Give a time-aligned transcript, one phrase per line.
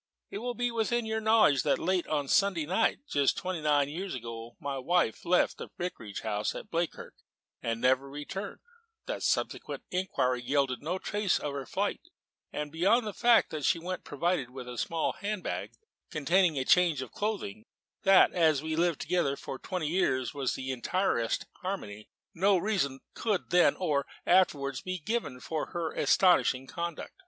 [0.31, 3.87] It will be within your knowledge that late on a Sunday night, just twenty nine
[3.87, 7.13] years ago, my wife left the Vicarage house, Bleakirk,
[7.61, 8.61] and never returned;
[9.05, 12.01] that subsequent inquiry yielded no trace of her flight,
[12.71, 15.73] beyond the fact that she went provided with a small hand bag
[16.09, 17.63] containing a change of clothing;
[18.01, 23.01] that, as we had lived together for twenty years in the entirest harmony, no reason
[23.13, 27.13] could then, or afterwards, be given for her astonishing conduct.